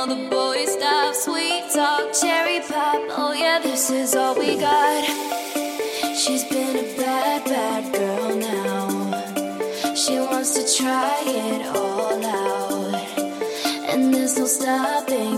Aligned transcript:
All 0.00 0.06
the 0.06 0.28
boys 0.30 0.72
stop. 0.72 1.14
Sweet 1.14 1.64
talk, 1.74 2.14
cherry 2.14 2.60
pop. 2.60 3.00
Oh 3.20 3.34
yeah, 3.36 3.58
this 3.58 3.90
is 3.90 4.14
all 4.14 4.34
we 4.34 4.56
got. 4.56 5.04
She's 6.16 6.44
been 6.44 6.76
a 6.76 6.96
bad, 6.96 7.44
bad 7.44 7.84
girl 7.92 8.34
now. 8.36 9.94
She 9.94 10.18
wants 10.18 10.54
to 10.54 10.62
try 10.78 11.20
it 11.26 11.66
all 11.76 12.24
out, 12.24 12.94
and 13.90 14.14
there's 14.14 14.38
no 14.38 14.46
stopping 14.46 15.29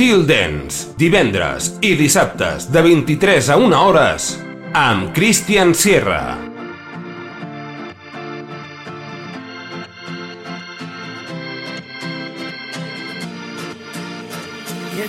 Estil 0.00 0.22
Dance, 0.24 0.94
divendres 0.96 1.66
i 1.84 1.90
dissabtes 1.92 2.70
de 2.72 2.80
23 2.86 3.50
a 3.52 3.58
1 3.60 3.74
hores 3.76 4.30
amb 4.72 5.10
Christian 5.12 5.74
Sierra. 5.76 6.38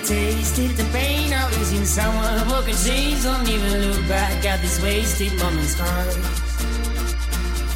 Tasted 0.04 0.76
the 0.76 0.84
pain 0.92 1.32
of 1.32 1.58
losing 1.58 1.86
someone 1.86 2.40
who 2.40 2.62
could 2.66 2.76
see 2.76 3.16
Don't 3.24 3.48
even 3.48 3.88
look 3.88 4.10
back 4.10 4.44
at 4.44 4.60
this 4.60 4.82
wasted 4.84 5.32
moment's 5.40 5.80
heart 5.80 6.51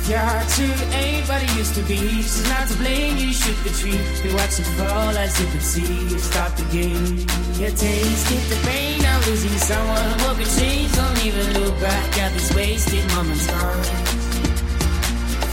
Your 0.07 0.19
heart 0.19 0.47
to 0.59 0.65
ain't 1.01 1.27
what 1.27 1.41
used 1.57 1.73
to 1.73 1.81
be. 1.81 1.97
She's 1.97 2.47
not 2.47 2.67
to 2.67 2.77
blame, 2.77 3.17
you 3.17 3.33
shoot 3.33 3.57
the 3.65 3.73
tree. 3.73 3.97
You 4.21 4.35
watch 4.35 4.59
it 4.59 4.69
fall 4.77 5.17
as 5.17 5.33
you 5.41 5.47
could 5.49 5.63
see. 5.63 5.81
You 5.81 6.19
Stop 6.19 6.55
the 6.55 6.63
game. 6.69 7.25
Your 7.57 7.73
taste, 7.73 8.29
get 8.29 8.43
the 8.53 8.59
pain 8.69 9.01
of 9.03 9.27
losing 9.27 9.57
someone 9.57 10.11
who 10.21 10.35
can 10.37 10.49
change. 10.59 10.93
Don't 10.93 11.25
even 11.25 11.45
look 11.57 11.73
back 11.81 12.17
at 12.19 12.31
this 12.33 12.53
wasted 12.53 13.03
moment's 13.15 13.47
gone. 13.47 13.81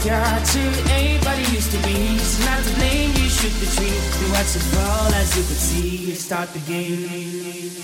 Your 0.05 0.21
heart 0.21 0.45
to 0.45 0.61
ain't 1.01 1.23
used 1.51 1.71
to 1.71 1.77
be. 1.87 1.95
She's 2.21 2.45
not 2.45 2.61
to 2.63 2.75
blame, 2.75 3.09
you 3.09 3.29
shoot 3.29 3.55
the 3.57 3.69
tree. 3.73 3.89
You 3.89 4.33
watch 4.33 4.53
it 4.53 4.65
fall 4.69 5.13
as 5.15 5.35
you 5.35 5.43
could 5.49 5.57
see. 5.57 6.09
You 6.09 6.13
Start 6.13 6.49
the 6.53 6.59
game. 6.59 7.82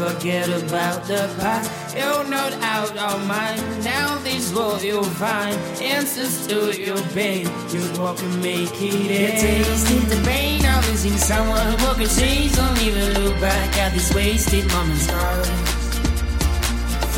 Forget 0.00 0.48
about 0.48 1.04
the 1.04 1.28
past. 1.38 1.68
You're 1.94 2.24
not 2.24 2.54
out 2.62 2.96
of 2.96 3.26
mind. 3.26 3.60
Now 3.84 4.16
this 4.24 4.50
world 4.54 4.82
you'll 4.82 5.04
find 5.20 5.54
answers 5.82 6.46
to 6.46 6.72
your 6.80 6.96
pain. 7.12 7.44
You 7.68 7.82
walk 8.00 8.18
and 8.22 8.40
make 8.40 8.72
it 8.80 9.10
end. 9.10 9.10
You 9.10 9.28
tasted 9.44 10.08
the 10.08 10.16
pain 10.24 10.64
of 10.64 10.88
losing 10.88 11.18
someone 11.18 11.78
who 11.78 11.92
can 11.98 12.08
change. 12.08 12.56
Don't 12.56 12.80
even 12.80 13.12
look 13.20 13.38
back 13.40 13.76
at 13.76 13.92
these 13.92 14.10
wasted 14.14 14.66
moments. 14.72 15.06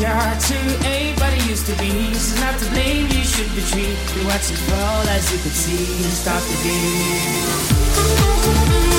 Your 0.01 0.15
heart 0.19 0.41
to 0.49 0.57
ain't 0.85 1.17
what 1.21 1.31
it 1.31 1.45
used 1.47 1.67
to 1.67 1.75
be. 1.79 2.11
She's 2.11 2.35
not 2.41 2.59
to 2.59 2.65
blame. 2.71 3.07
You 3.07 3.23
should 3.23 3.49
retreat. 3.55 3.95
You 4.15 4.27
watch 4.27 4.51
it 4.51 4.59
fall 4.67 5.07
as 5.07 5.31
you 5.31 5.39
could 5.39 5.55
see. 5.63 5.85
Stop 6.19 6.43
the 6.51 6.57
game. 6.67 8.92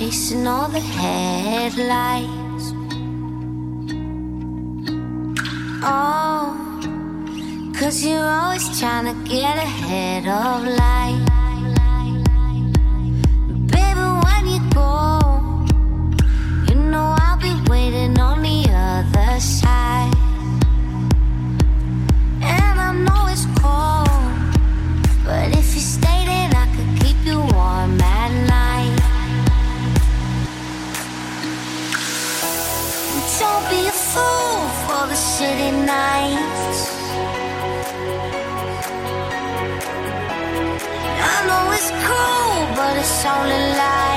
chasing 0.00 0.46
all 0.46 0.66
the 0.68 0.80
headlights. 0.80 2.72
Oh, 5.82 6.56
cause 7.78 8.02
you're 8.02 8.24
always 8.24 8.80
trying 8.80 9.06
to 9.12 9.28
get 9.28 9.58
ahead 9.58 10.26
of 10.26 10.64
life. 10.64 11.26
Baby, 13.74 14.06
when 14.24 14.42
you 14.54 14.60
go, 14.72 15.20
you 16.66 16.76
know 16.90 17.14
I'll 17.20 17.38
be 17.38 17.54
waiting 17.68 18.18
on 18.18 18.40
the 18.40 18.70
other 18.72 19.38
side. 19.38 19.69
nights. 35.90 36.82
I 41.32 41.36
know 41.48 41.64
it's 41.76 41.90
cool, 42.06 42.54
but 42.76 42.92
it's 43.02 43.24
only 43.34 43.62
lies. 43.80 44.09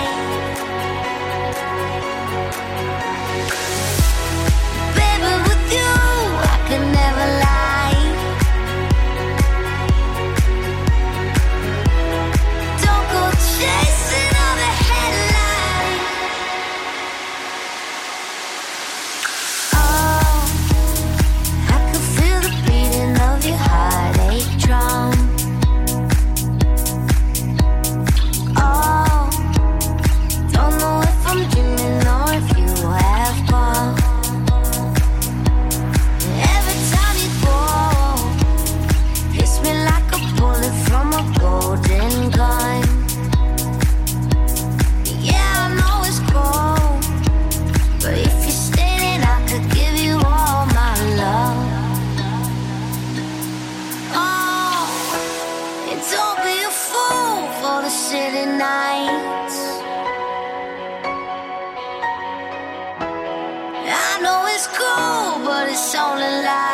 lonely 66.15 66.43
life. 66.43 66.72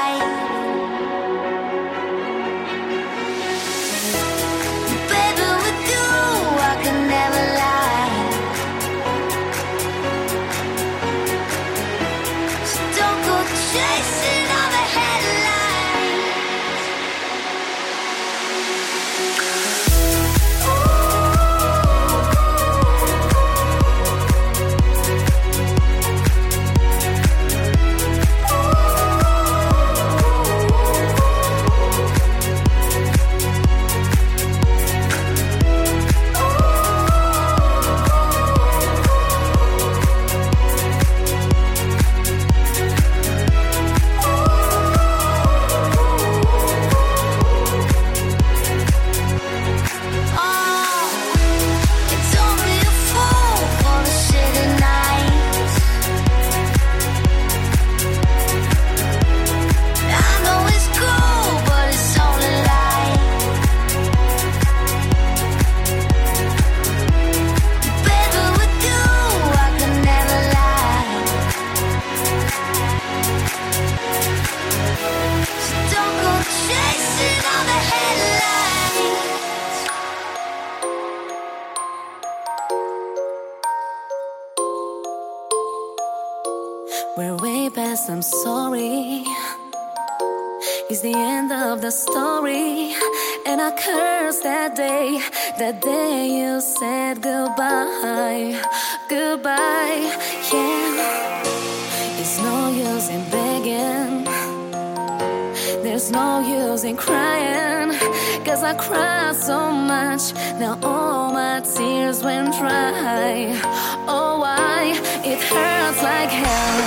cried 108.82 109.36
so 109.36 109.72
much. 109.72 110.34
Now 110.60 110.80
all 110.82 111.32
my 111.34 111.60
tears 111.62 112.24
went 112.24 112.54
dry. 112.54 113.60
Oh, 114.08 114.39
why? 114.39 114.96
It 115.24 115.39
hurts 115.52 116.02
like 116.02 116.32
hell. 116.44 116.80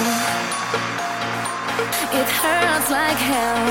It 2.21 2.29
hurts 2.41 2.91
like 2.91 3.21
hell. 3.31 3.65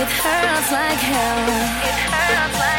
It 0.00 0.10
hurts 0.22 0.70
like 0.78 1.00
hell. 1.10 1.40
It 1.88 1.98
hurts 2.12 2.58
like 2.58 2.68
hell. 2.68 2.77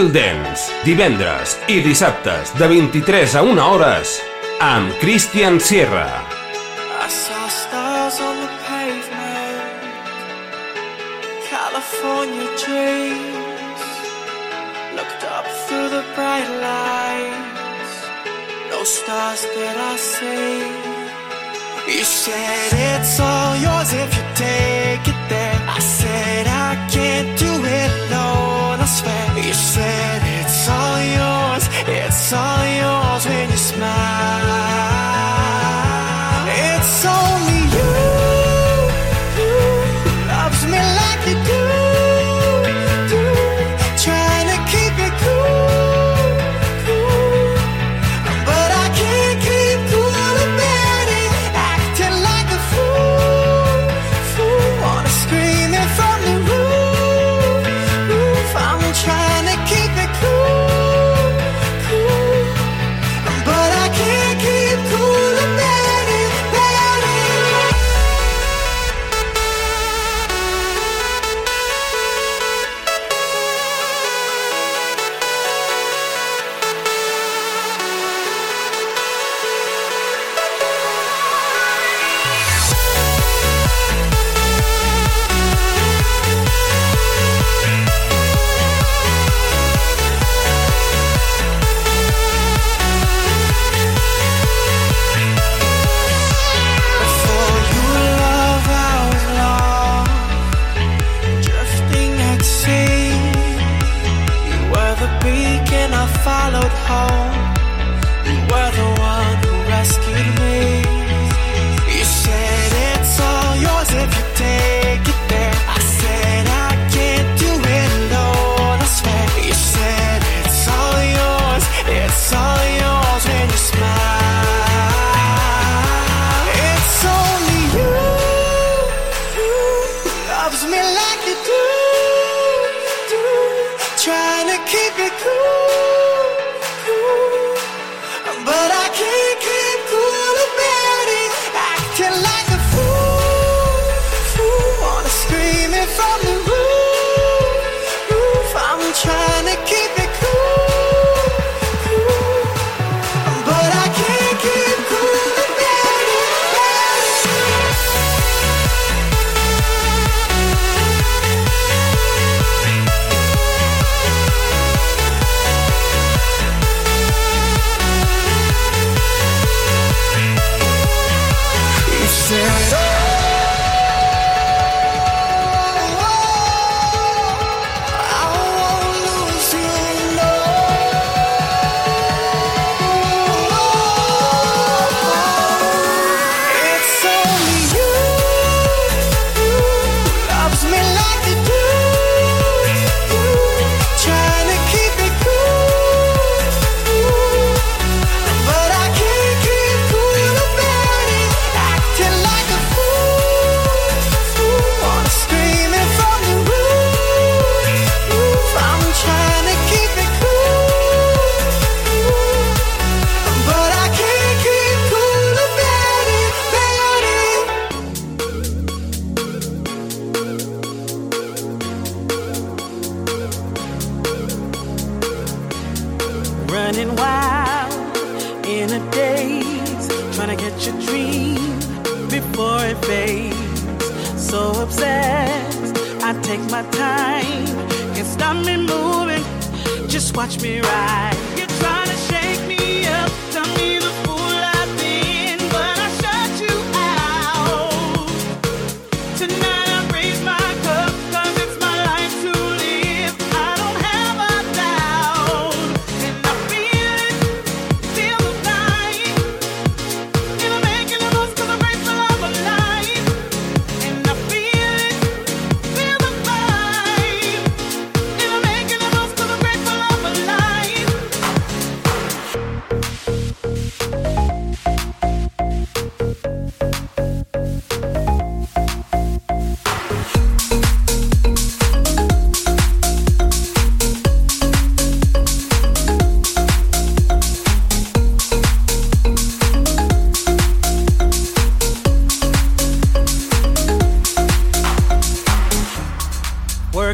Will 0.00 0.12
Dance, 0.12 0.72
divendres 0.80 1.58
i 1.68 1.74
dissabtes 1.84 2.54
de 2.56 2.64
23 2.70 3.34
a 3.36 3.40
1 3.44 3.58
hores 3.60 4.14
amb 4.64 4.94
Christian 5.02 5.58
Sierra. 5.60 6.22
I 7.04 7.08
saw 7.12 7.48
stars 7.52 8.16
on 8.24 8.36
the 8.40 8.48
pavement 8.64 9.84
California 11.50 12.48
dreams. 12.64 13.82
Looked 14.96 15.22
up 15.36 15.44
through 15.66 15.90
the 15.92 16.02
bright 16.16 16.48
lights 16.64 17.92
No 18.72 18.80
stars 18.84 19.44
that 19.52 19.76
I 19.92 19.94
see. 20.00 20.64
You 21.92 22.04
said 22.04 22.72
it's 22.88 23.20
all 23.20 23.54
yours 23.66 23.92
if 23.92 24.10
you 24.16 24.24
take 24.48 25.04
it 25.12 25.20
there 25.28 25.60
I 25.68 25.78
said 25.78 26.46
I 26.46 26.88
can't 26.88 27.38
do 27.38 27.52
it 27.52 27.90
alone 28.08 28.69
you 29.36 29.54
said 29.54 30.20
it's 30.40 30.68
all 30.68 31.00
yours, 31.00 31.68
it's 31.86 32.32
all 32.32 32.64
yours 32.66 33.26
when 33.26 33.50
you 33.50 33.56
smile. 33.56 34.89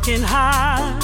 Working 0.06 0.22
hard, 0.22 1.02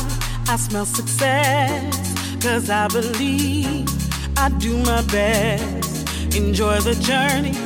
I 0.49 0.57
smell 0.57 0.87
success. 0.87 2.15
Cause 2.41 2.71
I 2.71 2.89
believe 2.89 3.89
I 4.37 4.49
do 4.59 4.77
my 4.79 5.03
best. 5.07 6.37
Enjoy 6.37 6.79
the 6.81 6.95
journey, 6.95 7.57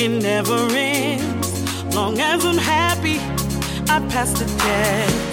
it 0.00 0.22
never 0.22 0.56
ends. 0.70 1.94
Long 1.94 2.18
as 2.20 2.44
I'm 2.44 2.56
happy, 2.56 3.18
I 3.90 4.00
pass 4.08 4.32
the 4.38 4.46
test. 4.58 5.32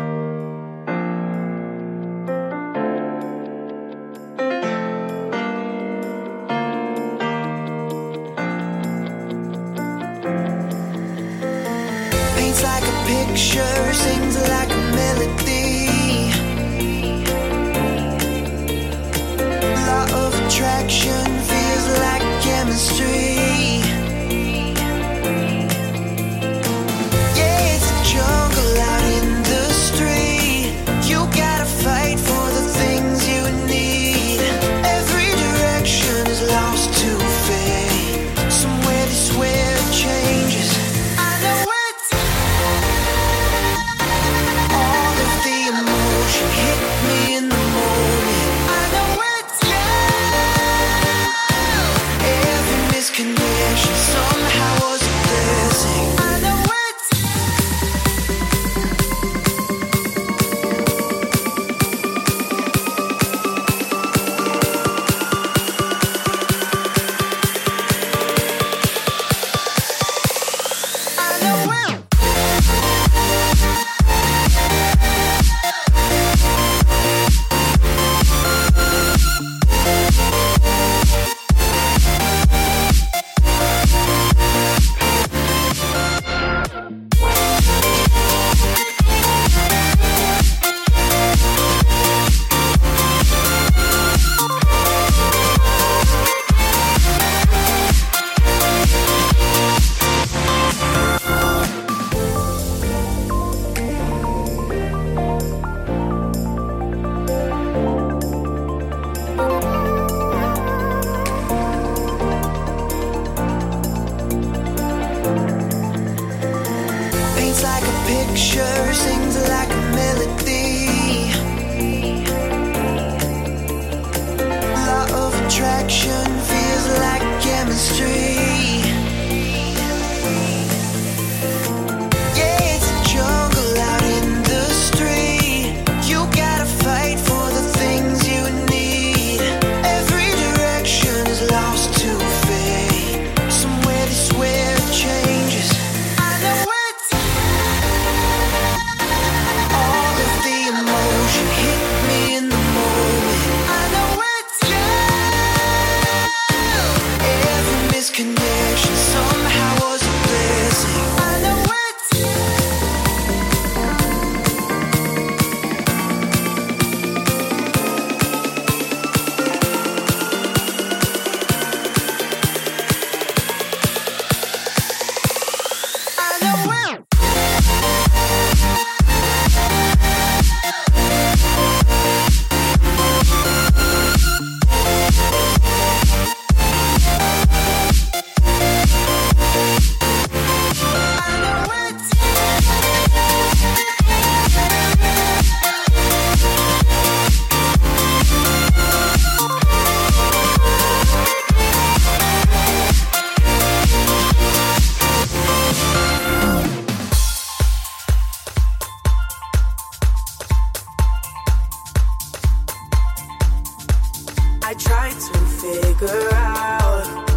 I 214.71 214.73
tried 214.73 215.19
to 215.19 215.37
figure 215.59 216.29
out 216.31 217.29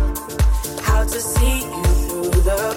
how 0.83 1.03
to 1.03 1.21
see 1.21 1.63
you 1.63 1.85
through 2.07 2.31
the 2.43 2.77